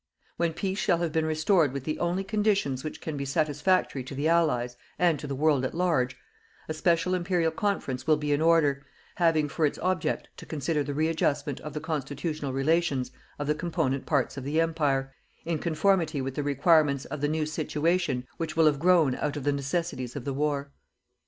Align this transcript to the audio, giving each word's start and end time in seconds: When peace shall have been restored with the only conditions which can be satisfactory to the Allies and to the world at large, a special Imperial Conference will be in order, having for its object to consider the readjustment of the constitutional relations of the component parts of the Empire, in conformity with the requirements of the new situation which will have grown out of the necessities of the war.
When 0.35 0.53
peace 0.53 0.79
shall 0.79 0.97
have 0.97 1.11
been 1.11 1.27
restored 1.27 1.73
with 1.73 1.83
the 1.83 1.99
only 1.99 2.23
conditions 2.23 2.83
which 2.83 3.01
can 3.01 3.17
be 3.17 3.23
satisfactory 3.23 4.03
to 4.05 4.15
the 4.15 4.27
Allies 4.27 4.75
and 4.97 5.19
to 5.19 5.27
the 5.27 5.35
world 5.35 5.63
at 5.63 5.75
large, 5.75 6.17
a 6.67 6.73
special 6.73 7.13
Imperial 7.13 7.51
Conference 7.51 8.07
will 8.07 8.17
be 8.17 8.31
in 8.33 8.41
order, 8.41 8.83
having 9.17 9.47
for 9.47 9.63
its 9.63 9.77
object 9.77 10.27
to 10.37 10.47
consider 10.47 10.83
the 10.83 10.95
readjustment 10.95 11.59
of 11.59 11.73
the 11.75 11.79
constitutional 11.79 12.51
relations 12.51 13.11
of 13.37 13.45
the 13.45 13.53
component 13.53 14.07
parts 14.07 14.37
of 14.37 14.43
the 14.43 14.59
Empire, 14.59 15.13
in 15.45 15.59
conformity 15.59 16.19
with 16.19 16.33
the 16.33 16.41
requirements 16.41 17.05
of 17.05 17.21
the 17.21 17.27
new 17.27 17.45
situation 17.45 18.25
which 18.37 18.57
will 18.57 18.65
have 18.65 18.79
grown 18.79 19.13
out 19.17 19.37
of 19.37 19.43
the 19.43 19.53
necessities 19.53 20.15
of 20.15 20.25
the 20.25 20.33
war. 20.33 20.71